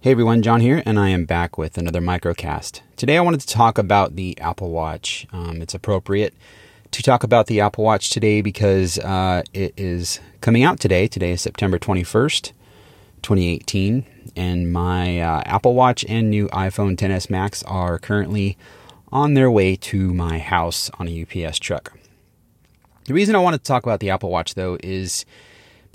Hey 0.00 0.12
everyone, 0.12 0.42
John 0.42 0.60
here, 0.60 0.80
and 0.86 0.96
I 0.96 1.08
am 1.08 1.24
back 1.24 1.58
with 1.58 1.76
another 1.76 2.00
microcast. 2.00 2.82
Today 2.94 3.16
I 3.16 3.20
wanted 3.20 3.40
to 3.40 3.48
talk 3.48 3.78
about 3.78 4.14
the 4.14 4.38
Apple 4.38 4.70
Watch. 4.70 5.26
Um, 5.32 5.60
it's 5.60 5.74
appropriate 5.74 6.34
to 6.92 7.02
talk 7.02 7.24
about 7.24 7.48
the 7.48 7.60
Apple 7.60 7.82
Watch 7.82 8.10
today 8.10 8.40
because 8.40 9.00
uh, 9.00 9.42
it 9.52 9.74
is 9.76 10.20
coming 10.40 10.62
out 10.62 10.78
today. 10.78 11.08
Today 11.08 11.32
is 11.32 11.40
September 11.40 11.80
21st, 11.80 12.52
2018, 13.22 14.06
and 14.36 14.72
my 14.72 15.20
uh, 15.20 15.42
Apple 15.44 15.74
Watch 15.74 16.04
and 16.08 16.30
new 16.30 16.46
iPhone 16.50 16.96
10s 16.96 17.28
Max 17.28 17.64
are 17.64 17.98
currently 17.98 18.56
on 19.10 19.34
their 19.34 19.50
way 19.50 19.74
to 19.74 20.14
my 20.14 20.38
house 20.38 20.92
on 21.00 21.08
a 21.08 21.22
UPS 21.22 21.58
truck. 21.58 21.98
The 23.06 23.14
reason 23.14 23.34
I 23.34 23.40
wanted 23.40 23.64
to 23.64 23.64
talk 23.64 23.82
about 23.82 23.98
the 23.98 24.10
Apple 24.10 24.30
Watch 24.30 24.54
though 24.54 24.78
is 24.80 25.26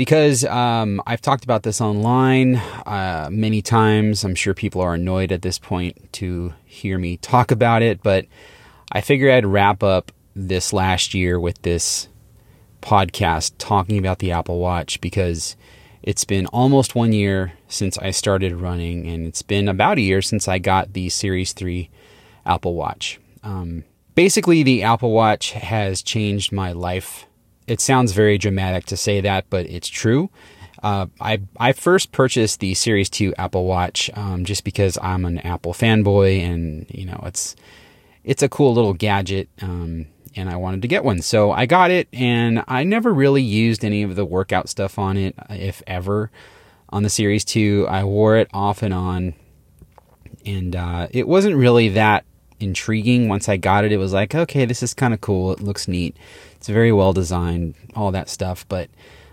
because 0.04 0.44
um, 0.44 1.02
I've 1.08 1.22
talked 1.22 1.46
about 1.46 1.64
this 1.64 1.80
online 1.80 2.58
uh, 2.58 3.30
many 3.32 3.62
times. 3.62 4.26
I'm 4.26 4.36
sure 4.36 4.54
people 4.54 4.82
are 4.82 4.96
annoyed 4.96 5.32
at 5.32 5.44
this 5.44 5.58
point 5.58 6.12
to 6.14 6.54
hear 6.66 6.98
me 6.98 7.16
talk 7.16 7.52
about 7.52 7.82
it, 7.82 8.04
but 8.04 8.26
I 8.92 9.00
figured 9.00 9.32
I'd 9.32 9.46
wrap 9.46 9.82
up 9.82 10.12
this 10.36 10.74
last 10.74 11.14
year 11.14 11.40
with 11.40 11.62
this 11.62 12.10
podcast 12.82 13.54
talking 13.58 13.98
about 13.98 14.20
the 14.20 14.34
Apple 14.34 14.60
Watch 14.60 15.00
because 15.00 15.56
it's 16.02 16.26
been 16.26 16.48
almost 16.48 16.96
one 16.96 17.14
year 17.14 17.54
since 17.70 17.98
I 17.98 18.12
started 18.12 18.52
running, 18.56 19.08
and 19.08 19.26
it's 19.26 19.42
been 19.42 19.70
about 19.70 20.00
a 20.00 20.02
year 20.02 20.22
since 20.22 20.50
I 20.50 20.60
got 20.60 20.92
the 20.92 21.08
Series 21.08 21.54
3 21.54 21.90
Apple 22.46 22.76
Watch. 22.76 23.22
Um, 23.42 23.86
basically, 24.16 24.64
the 24.64 24.84
Apple 24.84 25.14
Watch 25.14 25.54
has 25.54 26.04
changed 26.04 26.52
my 26.52 26.74
life 26.74 27.26
it 27.68 27.82
sounds 27.82 28.12
very 28.12 28.38
dramatic 28.38 28.86
to 28.86 28.98
say 28.98 29.22
that, 29.22 29.50
but 29.50 29.66
it's 29.68 29.88
true. 29.88 30.30
Uh, 30.82 31.08
I 31.22 31.42
I 31.58 31.72
first 31.72 32.12
purchased 32.12 32.60
the 32.60 32.74
Series 32.74 33.10
Two 33.10 33.34
Apple 33.38 33.66
Watch 33.66 34.10
um, 34.16 34.44
just 34.44 34.66
because 34.66 34.98
I'm 35.02 35.24
an 35.24 35.40
Apple 35.40 35.74
fanboy, 35.74 36.42
and 36.42 36.86
you 36.90 37.06
know 37.06 37.22
it's 37.26 37.56
it's 38.24 38.44
a 38.44 38.50
cool 38.50 38.74
little 38.74 38.94
gadget, 38.94 39.48
um, 39.62 40.08
and 40.36 40.50
I 40.50 40.58
wanted 40.58 40.82
to 40.82 40.90
get 40.90 41.06
one, 41.06 41.22
so 41.22 41.52
I 41.52 41.66
got 41.66 41.90
it, 41.90 42.10
and 42.12 42.64
I 42.68 42.84
never 42.84 43.14
really 43.14 43.42
used 43.42 43.86
any 43.86 44.04
of 44.04 44.16
the 44.16 44.26
workout 44.26 44.68
stuff 44.68 45.00
on 45.00 45.18
it, 45.18 45.36
if 45.50 45.82
ever. 45.88 46.32
On 46.90 47.02
the 47.02 47.10
Series 47.10 47.44
Two, 47.44 47.88
I 47.90 48.04
wore 48.04 48.38
it 48.38 48.50
off 48.54 48.84
and 48.84 48.94
on, 48.94 49.34
and 50.46 50.76
uh, 50.76 51.08
it 51.12 51.28
wasn't 51.28 51.56
really 51.56 51.90
that 51.90 52.26
intriguing. 52.64 53.28
Once 53.28 53.50
I 53.50 53.58
got 53.58 53.84
it, 53.86 53.92
it 53.92 53.98
was 53.98 54.14
like, 54.14 54.34
okay, 54.34 54.66
this 54.66 54.82
is 54.82 54.94
kind 54.94 55.14
of 55.14 55.22
cool. 55.22 55.52
It 55.52 55.62
looks 55.62 55.88
neat. 55.88 56.16
It's 56.56 56.68
very 56.68 56.92
well 56.92 57.14
designed, 57.14 57.76
all 57.96 58.12
that 58.12 58.30
stuff, 58.30 58.66
but 58.70 58.90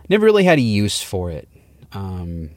never 0.09 0.27
really 0.27 0.45
had 0.45 0.59
a 0.59 0.62
use 0.62 1.00
for 1.00 1.31
it. 1.31 1.48
Um, 1.92 2.50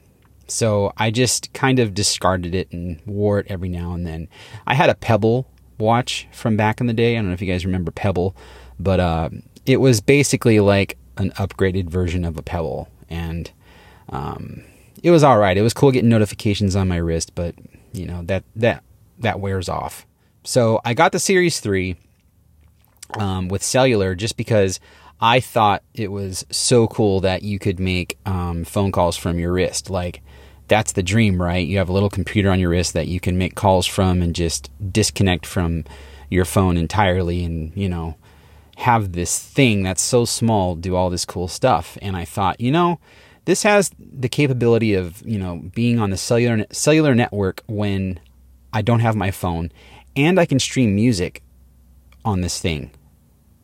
so 0.46 0.92
I 0.96 1.10
just 1.10 1.52
kind 1.52 1.78
of 1.78 1.94
discarded 1.94 2.54
it 2.54 2.70
and 2.72 3.00
wore 3.06 3.38
it 3.38 3.46
every 3.48 3.68
now 3.68 3.92
and 3.92 4.06
then. 4.06 4.28
I 4.66 4.74
had 4.74 4.90
a 4.90 4.94
Pebble 4.94 5.48
watch 5.78 6.28
from 6.32 6.56
back 6.56 6.80
in 6.80 6.86
the 6.86 6.92
day. 6.92 7.14
I 7.14 7.18
don't 7.18 7.28
know 7.28 7.34
if 7.34 7.40
you 7.42 7.50
guys 7.50 7.64
remember 7.64 7.90
Pebble, 7.90 8.36
but 8.78 9.00
uh, 9.00 9.30
it 9.66 9.78
was 9.78 10.00
basically 10.00 10.60
like 10.60 10.98
an 11.16 11.30
upgraded 11.32 11.88
version 11.88 12.24
of 12.24 12.36
a 12.36 12.42
Pebble, 12.42 12.88
and 13.08 13.50
um, 14.10 14.62
it 15.02 15.10
was 15.10 15.22
all 15.22 15.38
right. 15.38 15.56
It 15.56 15.62
was 15.62 15.72
cool 15.74 15.92
getting 15.92 16.10
notifications 16.10 16.76
on 16.76 16.88
my 16.88 16.96
wrist, 16.96 17.34
but 17.34 17.54
you 17.92 18.06
know 18.06 18.22
that 18.24 18.44
that 18.56 18.82
that 19.18 19.40
wears 19.40 19.68
off. 19.68 20.06
So 20.44 20.80
I 20.84 20.92
got 20.92 21.12
the 21.12 21.18
Series 21.18 21.58
3 21.60 21.96
um, 23.18 23.48
with 23.48 23.62
cellular 23.62 24.14
just 24.14 24.36
because 24.36 24.78
I 25.20 25.40
thought 25.40 25.82
it 25.94 26.12
was 26.12 26.44
so 26.50 26.86
cool 26.86 27.20
that 27.20 27.42
you 27.42 27.58
could 27.58 27.80
make 27.80 28.18
um, 28.26 28.64
phone 28.64 28.92
calls 28.92 29.16
from 29.16 29.38
your 29.38 29.52
wrist. 29.52 29.88
Like, 29.88 30.20
that's 30.68 30.92
the 30.92 31.02
dream, 31.02 31.40
right? 31.40 31.66
You 31.66 31.78
have 31.78 31.88
a 31.88 31.94
little 31.94 32.10
computer 32.10 32.50
on 32.50 32.60
your 32.60 32.70
wrist 32.70 32.92
that 32.92 33.06
you 33.06 33.20
can 33.20 33.38
make 33.38 33.54
calls 33.54 33.86
from 33.86 34.20
and 34.20 34.34
just 34.34 34.70
disconnect 34.92 35.46
from 35.46 35.84
your 36.28 36.44
phone 36.44 36.76
entirely 36.76 37.42
and, 37.42 37.74
you 37.74 37.88
know, 37.88 38.16
have 38.76 39.12
this 39.12 39.38
thing 39.38 39.82
that's 39.82 40.02
so 40.02 40.26
small 40.26 40.74
do 40.74 40.94
all 40.94 41.08
this 41.08 41.24
cool 41.24 41.48
stuff. 41.48 41.96
And 42.02 42.16
I 42.16 42.26
thought, 42.26 42.60
you 42.60 42.70
know, 42.70 42.98
this 43.46 43.62
has 43.62 43.90
the 43.98 44.28
capability 44.28 44.92
of, 44.92 45.22
you 45.24 45.38
know, 45.38 45.62
being 45.74 45.98
on 45.98 46.10
the 46.10 46.16
cellular 46.16 46.66
cellular 46.70 47.14
network 47.14 47.62
when 47.66 48.18
I 48.72 48.82
don't 48.82 49.00
have 49.00 49.14
my 49.14 49.30
phone 49.30 49.70
and 50.16 50.38
I 50.38 50.46
can 50.46 50.58
stream 50.58 50.94
music 50.94 51.42
on 52.24 52.40
this 52.40 52.60
thing 52.60 52.90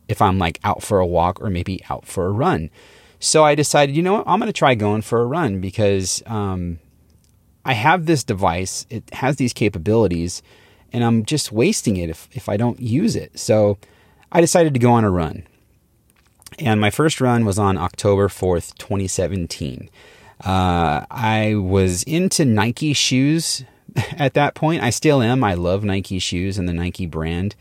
if 0.07 0.21
I'm 0.21 0.37
like 0.37 0.59
out 0.63 0.83
for 0.83 0.99
a 0.99 1.05
walk 1.05 1.41
or 1.41 1.49
maybe 1.49 1.81
out 1.89 2.05
for 2.05 2.27
a 2.27 2.31
run. 2.31 2.69
So 3.19 3.43
I 3.43 3.55
decided, 3.55 3.95
you 3.95 4.01
know 4.01 4.13
what, 4.13 4.27
I'm 4.27 4.39
going 4.39 4.47
to 4.47 4.53
try 4.53 4.75
going 4.75 5.01
for 5.03 5.21
a 5.21 5.25
run 5.25 5.61
because 5.61 6.21
um, 6.25 6.79
I 7.63 7.73
have 7.73 8.05
this 8.05 8.23
device, 8.23 8.85
it 8.89 9.09
has 9.13 9.37
these 9.37 9.53
capabilities, 9.53 10.41
and 10.91 11.03
I'm 11.03 11.23
just 11.25 11.51
wasting 11.51 11.97
it 11.97 12.09
if, 12.09 12.27
if 12.33 12.49
I 12.49 12.57
don't 12.57 12.79
use 12.79 13.15
it. 13.15 13.39
So 13.39 13.77
I 14.31 14.41
decided 14.41 14.73
to 14.73 14.79
go 14.79 14.91
on 14.91 15.03
a 15.03 15.11
run. 15.11 15.43
And 16.59 16.81
my 16.81 16.89
first 16.89 17.21
run 17.21 17.45
was 17.45 17.57
on 17.57 17.77
October 17.77 18.27
4th, 18.27 18.77
2017. 18.77 19.89
Uh, 20.43 21.05
I 21.09 21.55
was 21.55 22.03
into 22.03 22.43
Nike 22.43 22.93
shoes 22.93 23.63
at 24.17 24.33
that 24.33 24.55
point. 24.55 24.83
I 24.83 24.89
still 24.89 25.21
am. 25.21 25.43
I 25.43 25.53
love 25.53 25.83
Nike 25.83 26.19
shoes 26.19 26.57
and 26.57 26.67
the 26.67 26.73
Nike 26.73 27.05
brand 27.05 27.55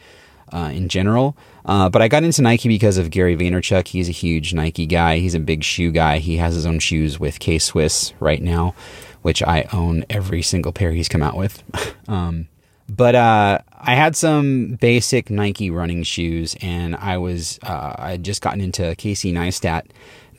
uh, 0.52 0.70
in 0.72 0.88
general. 0.88 1.36
Uh, 1.64 1.88
but 1.88 2.02
I 2.02 2.08
got 2.08 2.24
into 2.24 2.42
Nike 2.42 2.68
because 2.68 2.98
of 2.98 3.10
Gary 3.10 3.36
Vaynerchuk. 3.36 3.88
He's 3.88 4.08
a 4.08 4.12
huge 4.12 4.54
Nike 4.54 4.86
guy. 4.86 5.18
He's 5.18 5.34
a 5.34 5.40
big 5.40 5.62
shoe 5.62 5.90
guy. 5.90 6.18
He 6.18 6.36
has 6.38 6.54
his 6.54 6.66
own 6.66 6.78
shoes 6.78 7.20
with 7.20 7.38
K 7.38 7.58
Swiss 7.58 8.12
right 8.20 8.42
now, 8.42 8.74
which 9.22 9.42
I 9.42 9.68
own 9.72 10.04
every 10.10 10.42
single 10.42 10.72
pair 10.72 10.92
he's 10.92 11.08
come 11.08 11.22
out 11.22 11.36
with. 11.36 11.62
um, 12.08 12.48
but 12.88 13.14
uh, 13.14 13.60
I 13.78 13.94
had 13.94 14.16
some 14.16 14.78
basic 14.80 15.30
Nike 15.30 15.70
running 15.70 16.02
shoes, 16.02 16.56
and 16.60 16.96
I 16.96 17.18
was 17.18 17.60
uh, 17.62 17.94
I 17.96 18.10
had 18.12 18.24
just 18.24 18.42
gotten 18.42 18.60
into 18.60 18.96
Casey 18.96 19.32
Neistat 19.32 19.84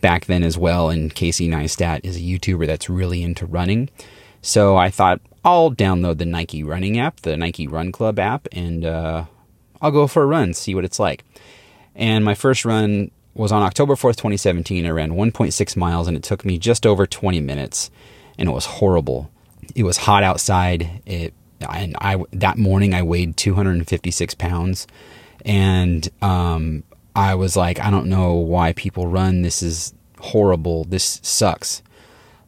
back 0.02 0.25
then 0.25 0.44
as 0.44 0.58
well. 0.58 0.90
And 0.90 1.13
Casey 1.13 1.47
Neistat 1.47 2.02
is 2.03 2.18
a 2.18 2.19
YouTuber 2.19 2.68
that's 2.68 2.90
really 2.90 3.23
into 3.23 3.46
running. 3.46 3.90
So 4.41 4.75
I 4.75 4.90
thought 4.90 5.22
I'll 5.44 5.72
download 5.72 6.18
the 6.18 6.25
Nike 6.25 6.63
running 6.63 7.00
app, 7.00 7.22
the 7.22 7.35
Nike 7.35 7.68
Run 7.68 7.91
Club 7.91 8.19
app, 8.19 8.47
and 8.52 8.85
uh, 8.85 9.25
I'll 9.81 9.91
go 9.91 10.07
for 10.07 10.24
a 10.24 10.28
run, 10.28 10.53
see 10.53 10.75
what 10.75 10.85
it's 10.85 11.00
like. 11.00 11.24
And 11.96 12.24
my 12.24 12.35
first 12.35 12.63
run 12.63 13.12
was 13.34 13.52
on 13.52 13.63
October 13.63 13.96
4th, 13.96 14.18
2017. 14.18 14.85
I 14.85 14.90
ran 14.90 15.12
1.6 15.12 15.78
miles 15.78 16.07
and 16.07 16.16
it 16.16 16.24
took 16.24 16.46
me 16.46 16.57
just 16.57 16.85
over 16.85 17.07
20 17.07 17.40
minutes 17.41 17.90
and 18.38 18.50
it 18.50 18.52
was 18.52 18.66
horrible. 18.66 19.31
It 19.75 19.84
was 19.84 19.97
hot 19.97 20.24
outside. 20.24 21.02
It 21.06 21.34
and 21.69 21.96
I 22.00 22.23
that 22.31 22.58
morning 22.58 22.94
I 22.94 23.03
weighed 23.03 23.38
256 23.38 24.34
pounds 24.35 24.88
and 25.46 26.09
um, 26.22 26.84
I 27.16 27.35
was 27.35 27.56
like, 27.56 27.79
I 27.79 27.91
don't 27.91 28.08
know 28.08 28.34
why 28.34 28.73
people 28.73 29.08
run. 29.08 29.41
This 29.41 29.62
is 29.62 29.94
horrible. 30.19 30.85
This 30.85 31.19
sucks. 31.23 31.84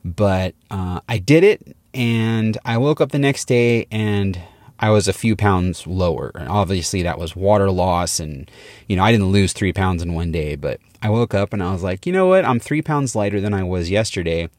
But 0.04 0.56
uh, 0.70 1.00
I 1.08 1.18
did 1.18 1.44
it 1.44 1.76
and 1.94 2.58
I 2.66 2.78
woke 2.78 3.02
up 3.02 3.12
the 3.12 3.20
next 3.20 3.46
day 3.46 3.88
and 3.92 4.40
I 4.80 4.90
was 4.90 5.08
a 5.08 5.14
few 5.14 5.36
pounds 5.36 5.88
lower. 5.88 6.32
And 6.36 6.50
obviously, 6.50 7.04
that 7.04 7.20
was 7.20 7.36
water 7.36 7.72
loss. 7.72 8.20
And, 8.20 8.50
you 8.88 8.96
know, 8.96 9.04
I 9.04 9.12
didn't 9.12 9.32
lose 9.32 9.54
three 9.54 9.74
pounds 9.74 10.02
in 10.02 10.14
one 10.14 10.32
day, 10.32 10.56
but 10.56 10.80
I 11.02 11.10
woke 11.10 11.34
up 11.34 11.54
and 11.54 11.62
I 11.62 11.72
was 11.72 11.84
like, 11.84 12.06
you 12.06 12.14
know 12.14 12.28
what? 12.28 12.46
I'm 12.46 12.60
three 12.60 12.82
pounds 12.82 13.16
lighter 13.16 13.40
than 13.40 13.54
I 13.54 13.64
was 13.64 13.90
yesterday. 13.90 14.50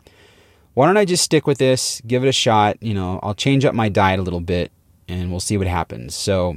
Why 0.74 0.86
don't 0.86 0.96
I 0.96 1.04
just 1.04 1.24
stick 1.24 1.46
with 1.46 1.58
this, 1.58 2.00
give 2.06 2.24
it 2.24 2.28
a 2.28 2.32
shot? 2.32 2.82
You 2.82 2.94
know, 2.94 3.20
I'll 3.22 3.34
change 3.34 3.64
up 3.64 3.74
my 3.74 3.88
diet 3.88 4.18
a 4.18 4.22
little 4.22 4.40
bit 4.40 4.72
and 5.08 5.30
we'll 5.30 5.40
see 5.40 5.56
what 5.56 5.66
happens. 5.66 6.14
So 6.14 6.56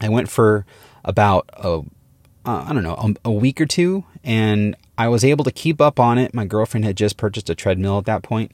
I 0.00 0.08
went 0.08 0.28
for 0.28 0.66
about 1.04 1.48
a, 1.52 1.82
uh, 2.44 2.64
I 2.66 2.72
don't 2.72 2.82
know, 2.82 2.94
a, 2.94 3.28
a 3.28 3.32
week 3.32 3.60
or 3.60 3.66
two, 3.66 4.04
and 4.24 4.76
I 4.98 5.08
was 5.08 5.24
able 5.24 5.44
to 5.44 5.52
keep 5.52 5.80
up 5.80 6.00
on 6.00 6.18
it. 6.18 6.34
My 6.34 6.44
girlfriend 6.44 6.84
had 6.84 6.96
just 6.96 7.16
purchased 7.16 7.50
a 7.50 7.54
treadmill 7.54 7.98
at 7.98 8.06
that 8.06 8.22
point 8.22 8.52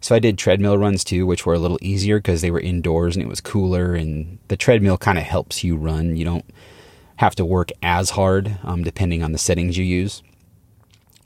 so 0.00 0.14
I 0.14 0.18
did 0.18 0.38
treadmill 0.38 0.78
runs 0.78 1.04
too, 1.04 1.26
which 1.26 1.44
were 1.44 1.54
a 1.54 1.58
little 1.58 1.78
easier 1.82 2.18
because 2.18 2.40
they 2.40 2.50
were 2.50 2.60
indoors 2.60 3.16
and 3.16 3.22
it 3.22 3.28
was 3.28 3.40
cooler. 3.40 3.94
And 3.94 4.38
the 4.48 4.56
treadmill 4.56 4.96
kind 4.96 5.18
of 5.18 5.24
helps 5.24 5.62
you 5.62 5.76
run. 5.76 6.16
You 6.16 6.24
don't 6.24 6.46
have 7.16 7.34
to 7.34 7.44
work 7.44 7.70
as 7.82 8.10
hard 8.10 8.58
um, 8.62 8.82
depending 8.82 9.22
on 9.22 9.32
the 9.32 9.38
settings 9.38 9.76
you 9.76 9.84
use. 9.84 10.22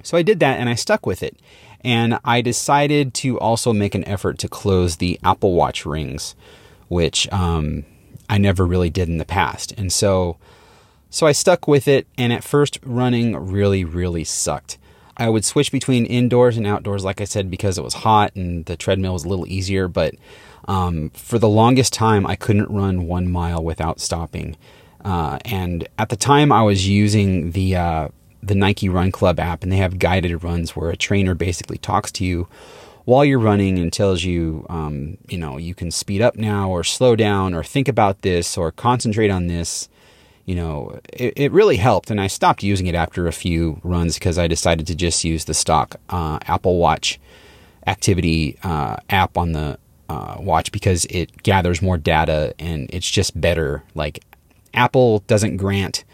So 0.02 0.18
I 0.18 0.22
did 0.22 0.40
that 0.40 0.58
and 0.58 0.68
I 0.68 0.74
stuck 0.74 1.06
with 1.06 1.22
it. 1.22 1.38
And 1.82 2.18
I 2.24 2.40
decided 2.40 3.14
to 3.14 3.38
also 3.38 3.72
make 3.72 3.94
an 3.94 4.06
effort 4.08 4.38
to 4.38 4.48
close 4.48 4.96
the 4.96 5.20
Apple 5.22 5.54
Watch 5.54 5.86
rings, 5.86 6.34
which 6.88 7.30
um, 7.32 7.84
I 8.28 8.38
never 8.38 8.66
really 8.66 8.90
did 8.90 9.08
in 9.08 9.18
the 9.18 9.24
past. 9.24 9.72
And 9.76 9.92
so, 9.92 10.38
so 11.10 11.26
I 11.26 11.32
stuck 11.32 11.68
with 11.68 11.86
it. 11.86 12.08
And 12.18 12.32
at 12.32 12.42
first, 12.42 12.80
running 12.82 13.36
really, 13.36 13.84
really 13.84 14.24
sucked. 14.24 14.78
I 15.16 15.28
would 15.28 15.44
switch 15.44 15.70
between 15.70 16.06
indoors 16.06 16.56
and 16.56 16.66
outdoors, 16.66 17.04
like 17.04 17.20
I 17.20 17.24
said, 17.24 17.50
because 17.50 17.78
it 17.78 17.84
was 17.84 17.94
hot 17.94 18.34
and 18.34 18.64
the 18.66 18.76
treadmill 18.76 19.12
was 19.12 19.24
a 19.24 19.28
little 19.28 19.46
easier. 19.46 19.88
But 19.88 20.14
um, 20.66 21.10
for 21.10 21.38
the 21.38 21.48
longest 21.48 21.92
time, 21.92 22.26
I 22.26 22.36
couldn't 22.36 22.70
run 22.70 23.06
one 23.06 23.30
mile 23.30 23.62
without 23.62 24.00
stopping. 24.00 24.56
Uh, 25.04 25.38
and 25.44 25.86
at 25.98 26.08
the 26.08 26.16
time, 26.16 26.50
I 26.50 26.62
was 26.62 26.88
using 26.88 27.52
the 27.52 27.76
uh, 27.76 28.08
the 28.42 28.54
Nike 28.54 28.88
Run 28.88 29.12
Club 29.12 29.38
app, 29.38 29.62
and 29.62 29.70
they 29.70 29.76
have 29.76 29.98
guided 29.98 30.42
runs 30.42 30.74
where 30.74 30.90
a 30.90 30.96
trainer 30.96 31.34
basically 31.34 31.78
talks 31.78 32.10
to 32.12 32.24
you 32.24 32.48
while 33.04 33.24
you're 33.24 33.38
running 33.38 33.78
and 33.78 33.92
tells 33.92 34.24
you, 34.24 34.66
um, 34.70 35.18
you 35.28 35.36
know, 35.36 35.58
you 35.58 35.74
can 35.74 35.90
speed 35.90 36.22
up 36.22 36.36
now 36.36 36.70
or 36.70 36.82
slow 36.82 37.14
down 37.14 37.52
or 37.54 37.62
think 37.62 37.86
about 37.86 38.22
this 38.22 38.56
or 38.56 38.72
concentrate 38.72 39.30
on 39.30 39.46
this. 39.46 39.88
You 40.46 40.56
know, 40.56 41.00
it, 41.12 41.34
it 41.36 41.52
really 41.52 41.76
helped. 41.76 42.10
And 42.10 42.20
I 42.20 42.26
stopped 42.26 42.62
using 42.62 42.86
it 42.86 42.94
after 42.94 43.26
a 43.26 43.32
few 43.32 43.80
runs 43.82 44.14
because 44.14 44.38
I 44.38 44.46
decided 44.46 44.86
to 44.88 44.94
just 44.94 45.24
use 45.24 45.44
the 45.44 45.54
stock 45.54 45.96
uh, 46.10 46.38
Apple 46.46 46.78
Watch 46.78 47.18
activity 47.86 48.58
uh, 48.62 48.96
app 49.10 49.36
on 49.36 49.52
the 49.52 49.78
uh, 50.08 50.36
watch 50.38 50.70
because 50.72 51.06
it 51.06 51.42
gathers 51.42 51.80
more 51.80 51.96
data 51.96 52.54
and 52.58 52.90
it's 52.92 53.10
just 53.10 53.38
better. 53.40 53.82
Like 53.94 54.22
Apple 54.74 55.20
doesn't 55.20 55.56
grant 55.56 56.04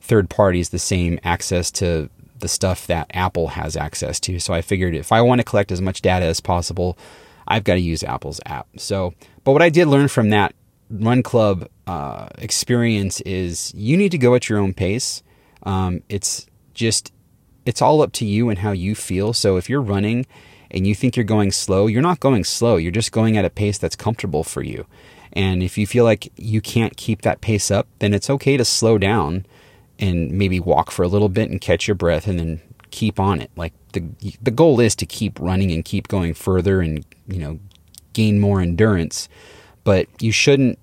third 0.00 0.30
parties 0.30 0.70
the 0.70 0.78
same 0.78 1.18
access 1.24 1.70
to 1.72 2.08
the 2.38 2.48
stuff 2.48 2.86
that 2.86 3.06
Apple 3.14 3.48
has 3.48 3.76
access 3.76 4.20
to. 4.20 4.38
So 4.38 4.52
I 4.52 4.62
figured 4.62 4.94
if 4.94 5.12
I 5.12 5.20
want 5.22 5.40
to 5.40 5.44
collect 5.44 5.72
as 5.72 5.80
much 5.80 6.02
data 6.02 6.26
as 6.26 6.40
possible, 6.40 6.98
I've 7.48 7.64
got 7.64 7.74
to 7.74 7.80
use 7.80 8.02
Apple's 8.02 8.40
app. 8.46 8.66
So, 8.76 9.14
but 9.44 9.52
what 9.52 9.62
I 9.62 9.70
did 9.70 9.86
learn 9.86 10.08
from 10.08 10.30
that 10.30 10.54
Run 10.90 11.22
Club 11.22 11.68
uh, 11.86 12.28
experience 12.38 13.20
is 13.22 13.72
you 13.74 13.96
need 13.96 14.12
to 14.12 14.18
go 14.18 14.34
at 14.34 14.48
your 14.48 14.58
own 14.58 14.74
pace. 14.74 15.22
Um, 15.62 16.02
it's 16.08 16.46
just 16.74 17.12
it's 17.64 17.82
all 17.82 18.02
up 18.02 18.12
to 18.12 18.24
you 18.24 18.48
and 18.48 18.60
how 18.60 18.70
you 18.72 18.94
feel. 18.94 19.32
So 19.32 19.56
if 19.56 19.68
you're 19.68 19.82
running 19.82 20.26
and 20.70 20.86
you 20.86 20.94
think 20.94 21.16
you're 21.16 21.24
going 21.24 21.50
slow, 21.50 21.86
you're 21.86 22.02
not 22.02 22.20
going 22.20 22.44
slow. 22.44 22.76
You're 22.76 22.92
just 22.92 23.12
going 23.12 23.36
at 23.36 23.44
a 23.44 23.50
pace 23.50 23.78
that's 23.78 23.96
comfortable 23.96 24.44
for 24.44 24.62
you. 24.62 24.86
And 25.32 25.62
if 25.62 25.76
you 25.76 25.86
feel 25.86 26.04
like 26.04 26.32
you 26.36 26.60
can't 26.60 26.96
keep 26.96 27.22
that 27.22 27.40
pace 27.40 27.70
up, 27.70 27.86
then 27.98 28.14
it's 28.14 28.30
okay 28.30 28.56
to 28.56 28.64
slow 28.64 28.98
down 28.98 29.44
and 29.98 30.30
maybe 30.32 30.60
walk 30.60 30.90
for 30.90 31.02
a 31.02 31.08
little 31.08 31.28
bit 31.28 31.50
and 31.50 31.60
catch 31.60 31.88
your 31.88 31.94
breath 31.94 32.26
and 32.26 32.38
then 32.38 32.60
keep 32.90 33.18
on 33.18 33.40
it. 33.40 33.50
Like 33.56 33.72
the 33.92 34.04
the 34.40 34.50
goal 34.50 34.80
is 34.80 34.94
to 34.96 35.06
keep 35.06 35.38
running 35.40 35.72
and 35.72 35.84
keep 35.84 36.08
going 36.08 36.34
further 36.34 36.80
and, 36.80 37.04
you 37.26 37.38
know, 37.38 37.58
gain 38.12 38.40
more 38.40 38.60
endurance, 38.60 39.28
but 39.86 40.08
you 40.20 40.32
shouldn't 40.32 40.80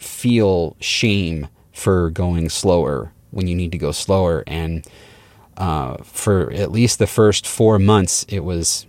feel 0.00 0.76
shame 0.80 1.46
for 1.72 2.10
going 2.10 2.48
slower 2.48 3.12
when 3.30 3.46
you 3.46 3.54
need 3.54 3.70
to 3.70 3.78
go 3.78 3.92
slower. 3.92 4.42
And 4.48 4.84
uh, 5.56 5.98
for 6.02 6.52
at 6.52 6.72
least 6.72 6.98
the 6.98 7.06
first 7.06 7.46
four 7.46 7.78
months, 7.78 8.26
it 8.28 8.40
was 8.40 8.86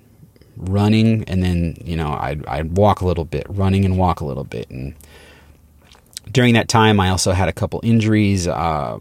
running 0.58 1.24
and 1.26 1.42
then 1.42 1.76
you 1.84 1.96
know 1.96 2.12
I'd, 2.12 2.46
I'd 2.46 2.76
walk 2.78 3.02
a 3.02 3.06
little 3.06 3.24
bit 3.24 3.46
running 3.50 3.86
and 3.86 4.00
walk 4.00 4.20
a 4.20 4.26
little 4.26 4.44
bit. 4.44 4.68
And 4.72 4.96
during 6.32 6.54
that 6.56 6.68
time 6.68 7.00
i 7.00 7.10
also 7.10 7.32
had 7.32 7.48
a 7.48 7.54
couple 7.54 7.80
injuries. 7.84 8.48
Uh, 8.48 8.98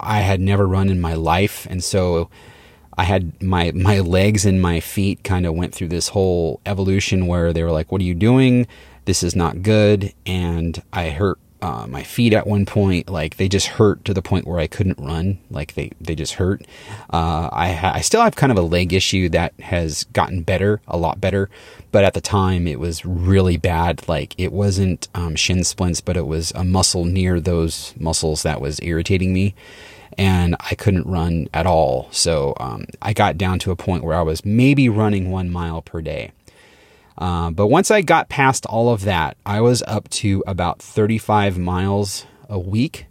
i 0.00 0.20
had 0.20 0.40
never 0.40 0.66
run 0.66 0.88
in 0.88 1.00
my 1.00 1.14
life. 1.14 1.68
And 1.70 1.84
so 1.84 2.28
i 2.98 3.04
had 3.04 3.40
my 3.40 3.70
my 3.76 4.00
legs 4.00 4.44
and 4.44 4.60
my 4.60 4.80
feet 4.80 5.22
kind 5.22 5.46
of 5.46 5.54
went 5.54 5.72
through 5.72 5.88
this 5.88 6.08
whole 6.08 6.60
evolution 6.66 7.28
where 7.28 7.52
they 7.52 7.62
were 7.62 7.70
like 7.70 7.92
what 7.92 8.00
are 8.00 8.04
you 8.04 8.14
doing 8.14 8.66
this 9.10 9.24
is 9.24 9.34
not 9.34 9.62
good 9.62 10.14
and 10.24 10.84
i 10.92 11.10
hurt 11.10 11.36
uh, 11.60 11.84
my 11.88 12.04
feet 12.04 12.32
at 12.32 12.46
one 12.46 12.64
point 12.64 13.10
like 13.10 13.38
they 13.38 13.48
just 13.48 13.66
hurt 13.66 14.04
to 14.04 14.14
the 14.14 14.22
point 14.22 14.46
where 14.46 14.60
I 14.60 14.66
couldn't 14.66 14.98
run 15.00 15.38
like 15.50 15.74
they 15.74 15.90
they 16.00 16.14
just 16.14 16.34
hurt. 16.34 16.62
Uh, 17.12 17.50
I 17.52 17.72
ha- 17.72 17.92
I 17.94 18.00
still 18.02 18.22
have 18.22 18.36
kind 18.36 18.50
of 18.52 18.56
a 18.56 18.62
leg 18.62 18.92
issue 18.92 19.28
that 19.30 19.52
has 19.60 20.04
gotten 20.04 20.42
better 20.42 20.80
a 20.88 20.96
lot 20.96 21.20
better 21.20 21.50
but 21.92 22.04
at 22.04 22.14
the 22.14 22.20
time 22.20 22.66
it 22.68 22.78
was 22.78 23.04
really 23.04 23.56
bad. 23.56 24.08
Like 24.08 24.34
it 24.38 24.52
wasn't 24.52 25.08
um, 25.14 25.36
shin 25.36 25.64
splints 25.64 26.00
but 26.00 26.16
it 26.16 26.26
was 26.26 26.52
a 26.52 26.64
muscle 26.64 27.04
near 27.04 27.40
those 27.40 27.94
muscles 27.98 28.42
that 28.44 28.60
was 28.60 28.80
irritating 28.80 29.34
me 29.34 29.54
and 30.16 30.56
I 30.60 30.74
couldn't 30.76 31.06
run 31.06 31.48
at 31.52 31.66
all. 31.66 32.08
So 32.10 32.54
um, 32.58 32.86
I 33.02 33.12
got 33.12 33.36
down 33.36 33.58
to 33.60 33.70
a 33.70 33.76
point 33.76 34.02
where 34.02 34.16
I 34.16 34.22
was 34.22 34.44
maybe 34.44 34.88
running 34.88 35.30
one 35.30 35.50
mile 35.50 35.82
per 35.82 36.00
day 36.00 36.32
uh, 37.20 37.50
but 37.50 37.66
once 37.66 37.90
I 37.90 38.00
got 38.00 38.30
past 38.30 38.64
all 38.66 38.90
of 38.92 39.02
that, 39.02 39.36
I 39.44 39.60
was 39.60 39.82
up 39.82 40.08
to 40.10 40.42
about 40.46 40.80
35 40.80 41.58
miles 41.58 42.26
a 42.48 42.58
week. 42.58 43.06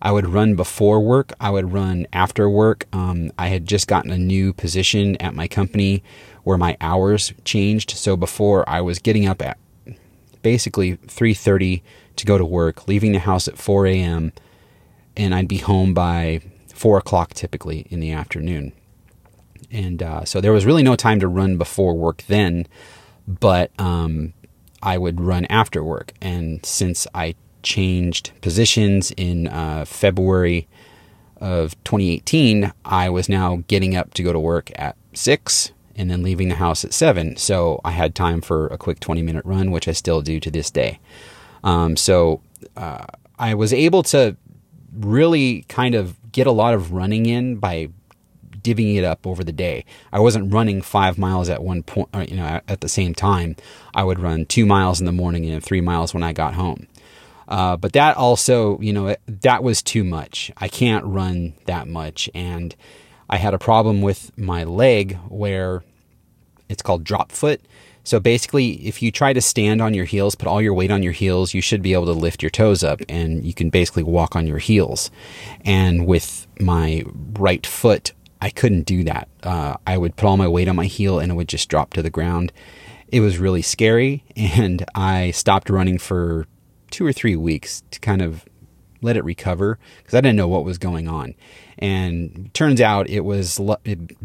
I 0.00 0.10
would 0.10 0.26
run 0.26 0.56
before 0.56 1.00
work. 1.00 1.32
I 1.38 1.50
would 1.50 1.72
run 1.72 2.06
after 2.12 2.48
work. 2.48 2.86
Um, 2.92 3.30
I 3.38 3.48
had 3.48 3.66
just 3.66 3.86
gotten 3.86 4.10
a 4.10 4.18
new 4.18 4.52
position 4.54 5.16
at 5.16 5.34
my 5.34 5.46
company 5.46 6.02
where 6.44 6.58
my 6.58 6.76
hours 6.80 7.34
changed. 7.44 7.90
So 7.92 8.16
before 8.16 8.68
I 8.68 8.80
was 8.80 8.98
getting 8.98 9.26
up 9.26 9.42
at 9.42 9.58
basically 10.40 10.96
3:30 10.96 11.82
to 12.16 12.26
go 12.26 12.38
to 12.38 12.44
work, 12.44 12.88
leaving 12.88 13.12
the 13.12 13.20
house 13.20 13.46
at 13.46 13.58
4 13.58 13.86
a.m., 13.86 14.32
and 15.16 15.34
I'd 15.34 15.46
be 15.46 15.58
home 15.58 15.92
by 15.94 16.40
four 16.74 16.98
o'clock 16.98 17.34
typically 17.34 17.86
in 17.90 18.00
the 18.00 18.12
afternoon. 18.12 18.72
And 19.70 20.02
uh, 20.02 20.24
so 20.24 20.40
there 20.40 20.52
was 20.52 20.66
really 20.66 20.82
no 20.82 20.96
time 20.96 21.20
to 21.20 21.28
run 21.28 21.58
before 21.58 21.94
work 21.94 22.24
then 22.26 22.66
but 23.26 23.70
um, 23.78 24.32
I 24.82 24.98
would 24.98 25.20
run 25.20 25.44
after 25.46 25.82
work. 25.82 26.12
And 26.20 26.64
since 26.64 27.06
I 27.14 27.34
changed 27.62 28.32
positions 28.40 29.12
in 29.16 29.48
uh, 29.48 29.84
February 29.84 30.68
of 31.40 31.82
2018, 31.84 32.72
I 32.84 33.08
was 33.08 33.28
now 33.28 33.62
getting 33.68 33.96
up 33.96 34.14
to 34.14 34.22
go 34.22 34.32
to 34.32 34.40
work 34.40 34.70
at 34.76 34.96
six 35.14 35.72
and 35.94 36.10
then 36.10 36.22
leaving 36.22 36.48
the 36.48 36.54
house 36.56 36.84
at 36.84 36.92
seven. 36.92 37.36
So 37.36 37.80
I 37.84 37.90
had 37.90 38.14
time 38.14 38.40
for 38.40 38.66
a 38.68 38.78
quick 38.78 39.00
20 39.00 39.22
minute 39.22 39.44
run, 39.44 39.70
which 39.70 39.88
I 39.88 39.92
still 39.92 40.22
do 40.22 40.40
to 40.40 40.50
this 40.50 40.70
day. 40.70 40.98
Um, 41.64 41.96
so 41.96 42.40
uh, 42.76 43.04
I 43.38 43.54
was 43.54 43.72
able 43.72 44.02
to 44.04 44.36
really 44.94 45.64
kind 45.68 45.94
of 45.94 46.16
get 46.32 46.46
a 46.46 46.52
lot 46.52 46.74
of 46.74 46.92
running 46.92 47.26
in 47.26 47.56
by 47.56 47.88
divvying 48.62 48.96
it 48.96 49.04
up 49.04 49.26
over 49.26 49.42
the 49.44 49.52
day. 49.52 49.84
I 50.12 50.20
wasn't 50.20 50.52
running 50.52 50.82
five 50.82 51.18
miles 51.18 51.48
at 51.48 51.62
one 51.62 51.82
point, 51.82 52.08
uh, 52.14 52.24
you 52.28 52.36
know, 52.36 52.60
at 52.68 52.80
the 52.80 52.88
same 52.88 53.14
time. 53.14 53.56
I 53.94 54.04
would 54.04 54.18
run 54.18 54.46
two 54.46 54.66
miles 54.66 55.00
in 55.00 55.06
the 55.06 55.12
morning 55.12 55.48
and 55.48 55.62
three 55.62 55.80
miles 55.80 56.14
when 56.14 56.22
I 56.22 56.32
got 56.32 56.54
home. 56.54 56.86
Uh, 57.48 57.76
but 57.76 57.92
that 57.92 58.16
also, 58.16 58.78
you 58.80 58.92
know, 58.92 59.14
that 59.26 59.62
was 59.62 59.82
too 59.82 60.04
much. 60.04 60.50
I 60.56 60.68
can't 60.68 61.04
run 61.04 61.54
that 61.66 61.86
much. 61.86 62.30
And 62.34 62.74
I 63.28 63.36
had 63.36 63.54
a 63.54 63.58
problem 63.58 64.00
with 64.00 64.36
my 64.38 64.64
leg 64.64 65.18
where 65.28 65.82
it's 66.68 66.82
called 66.82 67.04
drop 67.04 67.32
foot. 67.32 67.60
So 68.04 68.18
basically, 68.18 68.86
if 68.86 69.00
you 69.00 69.12
try 69.12 69.32
to 69.32 69.40
stand 69.40 69.80
on 69.80 69.94
your 69.94 70.04
heels, 70.04 70.34
put 70.34 70.48
all 70.48 70.60
your 70.60 70.74
weight 70.74 70.90
on 70.90 71.02
your 71.02 71.12
heels, 71.12 71.54
you 71.54 71.60
should 71.60 71.82
be 71.82 71.92
able 71.92 72.06
to 72.06 72.12
lift 72.12 72.42
your 72.42 72.50
toes 72.50 72.82
up 72.82 73.00
and 73.08 73.44
you 73.44 73.54
can 73.54 73.70
basically 73.70 74.02
walk 74.02 74.34
on 74.34 74.46
your 74.46 74.58
heels. 74.58 75.10
And 75.64 76.06
with 76.06 76.46
my 76.58 77.04
right 77.38 77.64
foot, 77.64 78.12
I 78.42 78.50
couldn't 78.50 78.86
do 78.86 79.04
that. 79.04 79.28
Uh, 79.44 79.76
I 79.86 79.96
would 79.96 80.16
put 80.16 80.26
all 80.26 80.36
my 80.36 80.48
weight 80.48 80.66
on 80.66 80.74
my 80.74 80.86
heel 80.86 81.20
and 81.20 81.30
it 81.30 81.36
would 81.36 81.48
just 81.48 81.68
drop 81.68 81.94
to 81.94 82.02
the 82.02 82.10
ground. 82.10 82.52
It 83.06 83.20
was 83.20 83.38
really 83.38 83.62
scary, 83.62 84.24
and 84.36 84.84
I 84.96 85.30
stopped 85.30 85.70
running 85.70 85.96
for 85.98 86.46
two 86.90 87.06
or 87.06 87.12
three 87.12 87.36
weeks 87.36 87.84
to 87.92 88.00
kind 88.00 88.20
of 88.20 88.44
let 89.00 89.16
it 89.16 89.24
recover 89.24 89.78
because 89.98 90.14
I 90.14 90.20
didn't 90.20 90.36
know 90.36 90.48
what 90.48 90.64
was 90.64 90.78
going 90.78 91.06
on. 91.06 91.34
And 91.78 92.50
turns 92.52 92.80
out 92.80 93.08
it 93.08 93.20
was 93.20 93.60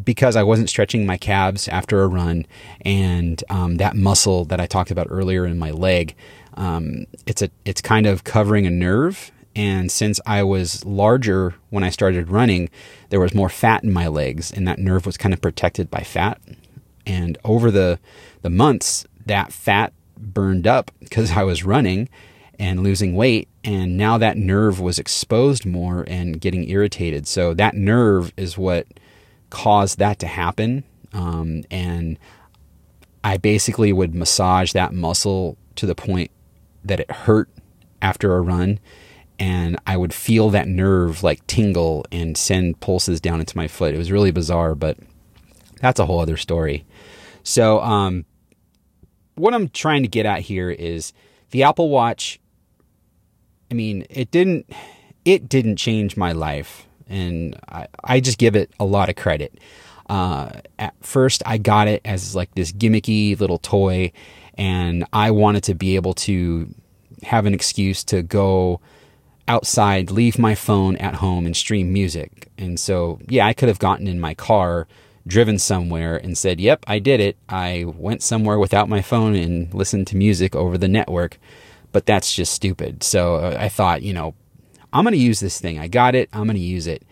because 0.03 0.35
I 0.35 0.43
wasn't 0.43 0.69
stretching 0.69 1.05
my 1.05 1.17
calves 1.17 1.67
after 1.67 2.01
a 2.01 2.07
run, 2.07 2.47
and 2.81 3.43
um, 3.49 3.77
that 3.77 3.95
muscle 3.95 4.45
that 4.45 4.59
I 4.59 4.65
talked 4.65 4.89
about 4.89 5.07
earlier 5.09 5.45
in 5.45 5.59
my 5.59 5.71
leg, 5.71 6.15
um, 6.55 7.05
it's 7.27 7.43
a 7.43 7.49
it's 7.65 7.81
kind 7.81 8.07
of 8.07 8.23
covering 8.23 8.65
a 8.65 8.71
nerve 8.71 9.31
and 9.57 9.91
since 9.91 10.21
I 10.23 10.43
was 10.43 10.85
larger 10.85 11.55
when 11.71 11.83
I 11.83 11.89
started 11.89 12.29
running, 12.29 12.69
there 13.09 13.19
was 13.19 13.33
more 13.33 13.49
fat 13.49 13.83
in 13.83 13.91
my 13.91 14.07
legs, 14.07 14.51
and 14.51 14.67
that 14.67 14.77
nerve 14.77 15.07
was 15.07 15.17
kind 15.17 15.33
of 15.33 15.41
protected 15.41 15.89
by 15.89 16.01
fat. 16.01 16.39
And 17.07 17.39
over 17.43 17.71
the, 17.71 17.99
the 18.43 18.51
months, 18.51 19.07
that 19.25 19.51
fat 19.51 19.93
burned 20.15 20.67
up 20.67 20.91
because 20.99 21.31
I 21.31 21.41
was 21.41 21.63
running 21.63 22.07
and 22.59 22.83
losing 22.83 23.15
weight. 23.15 23.49
And 23.63 23.97
now 23.97 24.19
that 24.19 24.37
nerve 24.37 24.79
was 24.79 24.99
exposed 24.99 25.65
more 25.65 26.05
and 26.07 26.39
getting 26.39 26.69
irritated. 26.69 27.27
So 27.27 27.55
that 27.55 27.73
nerve 27.73 28.33
is 28.37 28.59
what 28.59 28.85
caused 29.49 29.97
that 29.97 30.19
to 30.19 30.27
happen. 30.27 30.83
Um, 31.13 31.63
and 31.71 32.19
I 33.23 33.37
basically 33.37 33.91
would 33.91 34.13
massage 34.13 34.71
that 34.73 34.93
muscle 34.93 35.57
to 35.77 35.87
the 35.87 35.95
point 35.95 36.29
that 36.83 36.99
it 36.99 37.09
hurt 37.09 37.49
after 38.03 38.35
a 38.35 38.41
run 38.41 38.79
and 39.39 39.77
I 39.85 39.97
would 39.97 40.13
feel 40.13 40.49
that 40.51 40.67
nerve 40.67 41.23
like 41.23 41.45
tingle 41.47 42.05
and 42.11 42.37
send 42.37 42.79
pulses 42.79 43.21
down 43.21 43.39
into 43.39 43.55
my 43.55 43.67
foot. 43.67 43.93
It 43.93 43.97
was 43.97 44.11
really 44.11 44.31
bizarre, 44.31 44.75
but 44.75 44.97
that's 45.79 45.99
a 45.99 46.05
whole 46.05 46.19
other 46.19 46.37
story. 46.37 46.85
So, 47.43 47.79
um, 47.81 48.25
what 49.35 49.53
I'm 49.53 49.69
trying 49.69 50.01
to 50.01 50.07
get 50.07 50.25
at 50.25 50.41
here 50.41 50.71
is 50.71 51.13
the 51.51 51.63
Apple 51.63 51.89
Watch. 51.89 52.39
I 53.69 53.75
mean, 53.75 54.05
it 54.09 54.31
didn't 54.31 54.69
it 55.25 55.47
didn't 55.47 55.75
change 55.75 56.17
my 56.17 56.31
life, 56.31 56.87
and 57.07 57.59
I, 57.69 57.87
I 58.03 58.19
just 58.19 58.37
give 58.37 58.55
it 58.55 58.71
a 58.79 58.85
lot 58.85 59.09
of 59.09 59.15
credit. 59.15 59.59
Uh, 60.09 60.51
at 60.79 60.95
first, 61.01 61.43
I 61.45 61.57
got 61.57 61.87
it 61.87 62.01
as 62.05 62.35
like 62.35 62.53
this 62.55 62.71
gimmicky 62.71 63.39
little 63.39 63.59
toy, 63.59 64.11
and 64.57 65.05
I 65.13 65.31
wanted 65.31 65.63
to 65.65 65.75
be 65.75 65.95
able 65.95 66.13
to 66.15 66.73
have 67.23 67.45
an 67.45 67.53
excuse 67.53 68.03
to 68.05 68.23
go 68.23 68.79
outside, 69.47 70.11
leave 70.11 70.37
my 70.37 70.55
phone 70.55 70.97
at 70.97 71.15
home, 71.15 71.45
and 71.45 71.55
stream 71.55 71.93
music. 71.93 72.49
And 72.57 72.79
so, 72.79 73.19
yeah, 73.27 73.45
I 73.45 73.53
could 73.53 73.69
have 73.69 73.79
gotten 73.79 74.07
in 74.07 74.19
my 74.19 74.33
car 74.33 74.87
driven 75.25 75.59
somewhere 75.59 76.17
and 76.17 76.37
said, 76.37 76.59
Yep, 76.59 76.85
I 76.87 76.99
did 76.99 77.19
it. 77.19 77.37
I 77.49 77.85
went 77.85 78.23
somewhere 78.23 78.57
without 78.57 78.89
my 78.89 79.01
phone 79.01 79.35
and 79.35 79.73
listened 79.73 80.07
to 80.07 80.17
music 80.17 80.55
over 80.55 80.77
the 80.77 80.87
network. 80.87 81.37
But 81.91 82.05
that's 82.05 82.33
just 82.33 82.53
stupid. 82.53 83.03
So 83.03 83.35
uh, 83.35 83.57
I 83.59 83.69
thought, 83.69 84.01
you 84.01 84.13
know, 84.13 84.35
I'm 84.93 85.03
going 85.03 85.13
to 85.13 85.19
use 85.19 85.39
this 85.39 85.59
thing. 85.59 85.79
I 85.79 85.87
got 85.87 86.15
it. 86.15 86.29
I'm 86.33 86.45
going 86.45 86.55
to 86.55 86.61
use 86.61 86.87
it. 86.87 87.03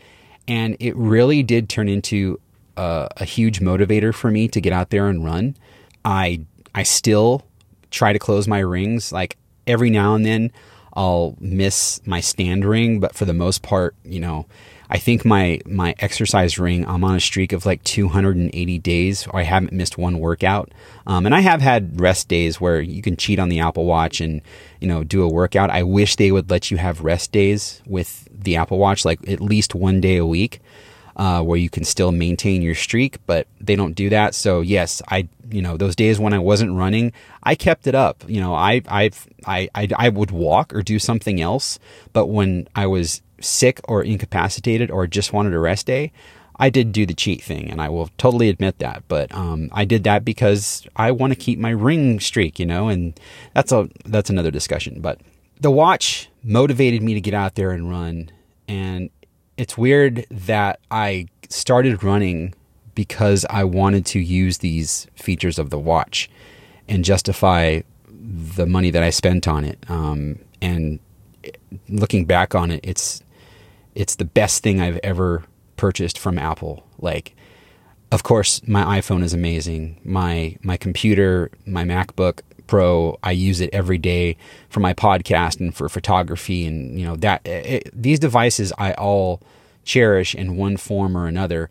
And 0.47 0.77
it 0.79 0.95
really 0.95 1.43
did 1.43 1.69
turn 1.69 1.89
into 1.89 2.39
a, 2.77 3.09
a 3.17 3.25
huge 3.25 3.59
motivator 3.59 4.13
for 4.13 4.31
me 4.31 4.47
to 4.49 4.61
get 4.61 4.73
out 4.73 4.89
there 4.89 5.07
and 5.07 5.23
run. 5.23 5.55
I 6.03 6.45
I 6.73 6.83
still 6.83 7.43
try 7.89 8.13
to 8.13 8.19
close 8.19 8.47
my 8.47 8.59
rings. 8.59 9.11
Like 9.11 9.37
every 9.65 9.89
now 9.89 10.15
and 10.15 10.25
then, 10.25 10.51
I'll 10.95 11.35
miss 11.39 12.01
my 12.05 12.21
stand 12.21 12.63
ring, 12.65 12.99
but 12.99 13.15
for 13.15 13.25
the 13.25 13.33
most 13.33 13.61
part, 13.61 13.95
you 14.03 14.19
know, 14.19 14.45
I 14.89 14.97
think 14.97 15.25
my 15.25 15.59
my 15.65 15.95
exercise 15.99 16.57
ring, 16.59 16.87
I'm 16.87 17.03
on 17.03 17.15
a 17.15 17.19
streak 17.19 17.51
of 17.51 17.65
like 17.65 17.83
280 17.83 18.79
days, 18.79 19.27
I 19.33 19.43
haven't 19.43 19.73
missed 19.73 19.97
one 19.97 20.19
workout. 20.19 20.71
Um, 21.07 21.25
and 21.25 21.33
I 21.33 21.39
have 21.41 21.61
had 21.61 21.99
rest 21.99 22.27
days 22.27 22.61
where 22.61 22.79
you 22.81 23.01
can 23.01 23.17
cheat 23.17 23.39
on 23.39 23.49
the 23.49 23.59
Apple 23.59 23.85
Watch 23.85 24.21
and 24.21 24.41
you 24.79 24.87
know 24.87 25.03
do 25.03 25.23
a 25.23 25.27
workout. 25.27 25.69
I 25.69 25.83
wish 25.83 26.15
they 26.15 26.31
would 26.31 26.49
let 26.49 26.71
you 26.71 26.77
have 26.77 27.01
rest 27.01 27.31
days 27.31 27.81
with 27.85 28.27
the 28.31 28.55
Apple 28.55 28.77
Watch, 28.77 29.05
like 29.05 29.27
at 29.27 29.41
least 29.41 29.75
one 29.75 30.01
day 30.01 30.17
a 30.17 30.25
week 30.25 30.61
uh, 31.15 31.41
where 31.41 31.57
you 31.57 31.69
can 31.69 31.83
still 31.83 32.11
maintain 32.11 32.61
your 32.61 32.75
streak, 32.75 33.17
but 33.25 33.47
they 33.61 33.75
don't 33.75 33.93
do 33.93 34.09
that. 34.09 34.35
So 34.35 34.61
yes, 34.61 35.01
I 35.09 35.27
you 35.49 35.61
know 35.61 35.77
those 35.77 35.95
days 35.95 36.19
when 36.19 36.33
I 36.33 36.39
wasn't 36.39 36.73
running, 36.73 37.13
I 37.43 37.55
kept 37.55 37.87
it 37.87 37.95
up. 37.95 38.23
You 38.27 38.41
know, 38.41 38.53
I 38.53 38.81
I 38.87 39.11
I 39.45 39.69
I, 39.73 40.09
would 40.09 40.31
walk 40.31 40.73
or 40.73 40.81
do 40.81 40.99
something 40.99 41.39
else, 41.39 41.79
but 42.13 42.27
when 42.27 42.67
I 42.75 42.87
was 42.87 43.21
sick 43.39 43.79
or 43.87 44.03
incapacitated 44.03 44.89
or 44.91 45.07
just 45.07 45.33
wanted 45.33 45.53
a 45.53 45.59
rest 45.59 45.85
day, 45.85 46.11
I 46.57 46.69
did 46.69 46.91
do 46.91 47.05
the 47.05 47.13
cheat 47.13 47.43
thing, 47.43 47.69
and 47.69 47.81
I 47.81 47.89
will 47.89 48.09
totally 48.17 48.49
admit 48.49 48.79
that. 48.79 49.03
But 49.07 49.33
um, 49.33 49.69
I 49.71 49.85
did 49.85 50.03
that 50.05 50.23
because 50.23 50.87
I 50.95 51.11
want 51.11 51.31
to 51.31 51.35
keep 51.35 51.59
my 51.59 51.71
ring 51.71 52.19
streak, 52.19 52.59
you 52.59 52.65
know, 52.65 52.87
and 52.87 53.17
that's 53.53 53.71
a 53.71 53.89
that's 54.05 54.29
another 54.29 54.51
discussion. 54.51 55.01
But 55.01 55.19
the 55.59 55.71
watch 55.71 56.29
motivated 56.43 57.01
me 57.01 57.13
to 57.13 57.21
get 57.21 57.33
out 57.33 57.55
there 57.55 57.71
and 57.71 57.89
run, 57.89 58.31
and 58.67 59.09
it's 59.57 59.77
weird 59.77 60.25
that 60.29 60.79
I 60.91 61.27
started 61.49 62.03
running 62.03 62.53
because 62.93 63.45
I 63.49 63.63
wanted 63.63 64.05
to 64.07 64.19
use 64.19 64.59
these 64.59 65.07
features 65.15 65.59
of 65.59 65.69
the 65.69 65.79
watch 65.79 66.29
and 66.87 67.03
justify 67.03 67.81
the 68.07 68.65
money 68.65 68.89
that 68.91 69.03
I 69.03 69.09
spent 69.09 69.47
on 69.47 69.65
it. 69.65 69.77
Um, 69.89 70.39
and 70.61 70.99
looking 71.89 72.25
back 72.25 72.55
on 72.55 72.71
it, 72.71 72.79
it's 72.83 73.21
it's 73.93 74.15
the 74.15 74.25
best 74.25 74.61
thing 74.63 74.81
I've 74.81 74.99
ever 75.03 75.43
purchased 75.77 76.19
from 76.19 76.37
Apple. 76.37 76.85
Like, 76.99 77.35
of 78.15 78.23
course, 78.23 78.65
my 78.65 78.99
iPhone 79.01 79.23
is 79.23 79.33
amazing. 79.33 79.99
My 80.05 80.55
my 80.63 80.77
computer, 80.77 81.51
my 81.65 81.83
MacBook, 81.83 82.39
Pro. 82.65 83.19
I 83.21 83.31
use 83.31 83.59
it 83.59 83.69
every 83.73 83.97
day 83.97 84.37
for 84.69 84.79
my 84.79 84.93
podcast 84.93 85.59
and 85.59 85.75
for 85.75 85.89
photography, 85.89 86.65
and 86.65 86.97
you 86.97 87.05
know 87.05 87.17
that 87.17 87.45
it, 87.45 87.89
these 87.93 88.17
devices 88.17 88.71
I 88.77 88.93
all 88.93 89.41
cherish 89.83 90.33
in 90.33 90.55
one 90.55 90.77
form 90.77 91.17
or 91.17 91.27
another. 91.27 91.69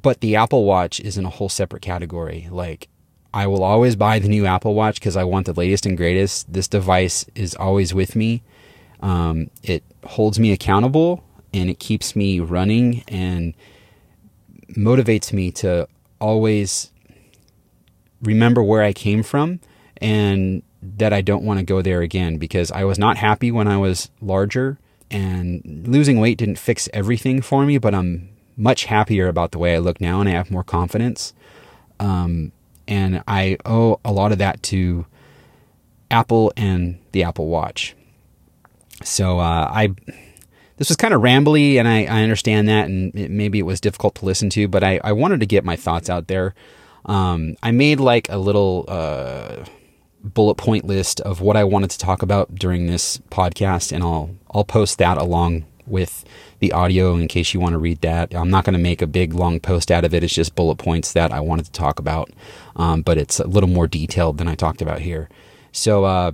But 0.00 0.20
the 0.20 0.36
Apple 0.36 0.66
Watch 0.66 1.00
is 1.00 1.16
in 1.16 1.24
a 1.24 1.30
whole 1.30 1.48
separate 1.48 1.80
category. 1.80 2.46
Like 2.50 2.88
I 3.32 3.46
will 3.46 3.64
always 3.64 3.96
buy 3.96 4.18
the 4.18 4.28
new 4.28 4.44
Apple 4.44 4.74
Watch 4.74 4.96
because 4.96 5.16
I 5.16 5.24
want 5.24 5.46
the 5.46 5.54
latest 5.54 5.86
and 5.86 5.96
greatest. 5.96 6.52
This 6.52 6.68
device 6.68 7.24
is 7.34 7.54
always 7.54 7.94
with 7.94 8.14
me. 8.14 8.42
Um, 9.00 9.48
it 9.62 9.84
holds 10.04 10.38
me 10.38 10.52
accountable 10.52 11.24
and 11.54 11.70
it 11.70 11.78
keeps 11.78 12.14
me 12.14 12.40
running 12.40 13.04
and 13.08 13.54
motivates 14.70 15.32
me 15.32 15.50
to 15.52 15.88
always 16.20 16.90
remember 18.22 18.62
where 18.62 18.82
I 18.82 18.92
came 18.92 19.22
from 19.22 19.60
and 19.98 20.62
that 20.82 21.12
I 21.12 21.20
don't 21.20 21.44
want 21.44 21.60
to 21.60 21.64
go 21.64 21.82
there 21.82 22.02
again 22.02 22.38
because 22.38 22.70
I 22.70 22.84
was 22.84 22.98
not 22.98 23.16
happy 23.16 23.50
when 23.50 23.68
I 23.68 23.76
was 23.76 24.10
larger 24.20 24.78
and 25.10 25.84
losing 25.86 26.18
weight 26.20 26.38
didn't 26.38 26.58
fix 26.58 26.88
everything 26.92 27.40
for 27.40 27.64
me, 27.64 27.78
but 27.78 27.94
I'm 27.94 28.30
much 28.56 28.84
happier 28.84 29.28
about 29.28 29.52
the 29.52 29.58
way 29.58 29.74
I 29.74 29.78
look 29.78 30.00
now 30.00 30.20
and 30.20 30.28
I 30.28 30.32
have 30.32 30.50
more 30.50 30.64
confidence. 30.64 31.32
Um, 32.00 32.52
and 32.86 33.22
I 33.26 33.56
owe 33.64 34.00
a 34.04 34.12
lot 34.12 34.32
of 34.32 34.38
that 34.38 34.62
to 34.64 35.06
Apple 36.10 36.52
and 36.56 36.98
the 37.12 37.22
Apple 37.22 37.46
Watch. 37.46 37.94
So 39.02 39.38
uh, 39.38 39.70
I 39.70 39.94
this 40.76 40.88
was 40.88 40.96
kind 40.96 41.14
of 41.14 41.20
rambly, 41.20 41.76
and 41.76 41.86
I, 41.86 42.04
I 42.04 42.22
understand 42.22 42.68
that, 42.68 42.86
and 42.86 43.14
it, 43.14 43.30
maybe 43.30 43.58
it 43.58 43.62
was 43.62 43.80
difficult 43.80 44.16
to 44.16 44.24
listen 44.24 44.50
to, 44.50 44.68
but 44.68 44.82
I, 44.82 45.00
I 45.04 45.12
wanted 45.12 45.40
to 45.40 45.46
get 45.46 45.64
my 45.64 45.76
thoughts 45.76 46.10
out 46.10 46.26
there. 46.26 46.54
Um, 47.06 47.56
I 47.62 47.70
made 47.70 48.00
like 48.00 48.28
a 48.28 48.38
little 48.38 48.84
uh, 48.88 49.64
bullet 50.22 50.56
point 50.56 50.84
list 50.84 51.20
of 51.20 51.40
what 51.40 51.56
I 51.56 51.64
wanted 51.64 51.90
to 51.90 51.98
talk 51.98 52.22
about 52.22 52.54
during 52.54 52.86
this 52.86 53.18
podcast, 53.30 53.92
and 53.92 54.02
I'll 54.02 54.30
I'll 54.52 54.64
post 54.64 54.98
that 54.98 55.18
along 55.18 55.64
with 55.86 56.24
the 56.60 56.72
audio 56.72 57.14
in 57.16 57.28
case 57.28 57.52
you 57.52 57.60
want 57.60 57.74
to 57.74 57.78
read 57.78 58.00
that. 58.00 58.34
I'm 58.34 58.50
not 58.50 58.64
going 58.64 58.72
to 58.72 58.78
make 58.78 59.02
a 59.02 59.06
big 59.06 59.34
long 59.34 59.60
post 59.60 59.90
out 59.90 60.04
of 60.04 60.14
it. 60.14 60.24
It's 60.24 60.32
just 60.32 60.54
bullet 60.54 60.76
points 60.76 61.12
that 61.12 61.30
I 61.30 61.40
wanted 61.40 61.66
to 61.66 61.72
talk 61.72 61.98
about, 61.98 62.30
um, 62.76 63.02
but 63.02 63.18
it's 63.18 63.38
a 63.38 63.46
little 63.46 63.68
more 63.68 63.86
detailed 63.86 64.38
than 64.38 64.48
I 64.48 64.54
talked 64.54 64.80
about 64.80 65.00
here. 65.00 65.28
So 65.72 66.04
uh, 66.04 66.32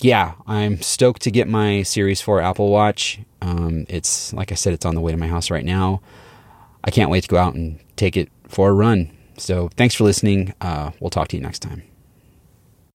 yeah, 0.00 0.34
I'm 0.46 0.80
stoked 0.80 1.22
to 1.22 1.30
get 1.30 1.48
my 1.48 1.82
Series 1.82 2.20
4 2.20 2.40
Apple 2.40 2.70
Watch. 2.70 3.20
Um, 3.42 3.86
it's 3.88 4.32
like 4.32 4.52
I 4.52 4.54
said, 4.54 4.72
it's 4.72 4.86
on 4.86 4.94
the 4.94 5.00
way 5.00 5.12
to 5.12 5.18
my 5.18 5.26
house 5.26 5.50
right 5.50 5.64
now. 5.64 6.00
I 6.84 6.90
can't 6.90 7.10
wait 7.10 7.22
to 7.22 7.28
go 7.28 7.36
out 7.36 7.54
and 7.54 7.80
take 7.96 8.16
it 8.16 8.30
for 8.46 8.70
a 8.70 8.72
run. 8.72 9.10
So 9.36 9.68
thanks 9.76 9.94
for 9.94 10.04
listening. 10.04 10.54
Uh, 10.60 10.92
we'll 11.00 11.10
talk 11.10 11.28
to 11.28 11.36
you 11.36 11.42
next 11.42 11.60
time. 11.60 11.82